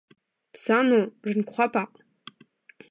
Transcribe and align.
Ça, 0.55 0.81
non, 0.81 1.13
je 1.25 1.37
ne 1.37 1.43
crois 1.43 1.69
pas. 1.71 1.91